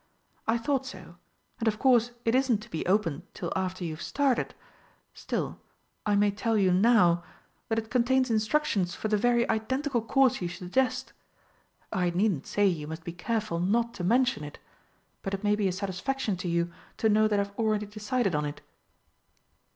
I 0.47 0.57
thought 0.57 0.87
so, 0.87 1.17
and 1.59 1.67
of 1.67 1.77
course 1.77 2.09
it 2.25 2.33
isn't 2.33 2.57
to 2.63 2.71
be 2.71 2.83
opened 2.87 3.21
till 3.35 3.53
after 3.55 3.83
you've 3.83 4.01
started. 4.01 4.55
Still, 5.13 5.59
I 6.07 6.15
may 6.15 6.31
tell 6.31 6.57
you 6.57 6.73
now 6.73 7.23
that 7.69 7.77
it 7.77 7.91
contains 7.91 8.31
instructions 8.31 8.95
for 8.95 9.09
the 9.09 9.15
very 9.17 9.47
identical 9.47 10.01
course 10.01 10.41
you 10.41 10.47
suggest! 10.49 11.13
I 11.93 12.09
needn't 12.09 12.47
say 12.47 12.65
you 12.65 12.87
must 12.87 13.03
be 13.03 13.13
careful 13.13 13.59
not 13.59 13.93
to 13.93 14.03
mention 14.03 14.43
it 14.43 14.57
but 15.21 15.35
it 15.35 15.43
may 15.43 15.55
be 15.55 15.67
a 15.67 15.71
satisfaction 15.71 16.35
to 16.37 16.47
you 16.47 16.71
to 16.97 17.07
know 17.07 17.27
that 17.27 17.39
I've 17.39 17.55
already 17.59 17.85
decided 17.85 18.33
on 18.33 18.45
it." 18.45 18.61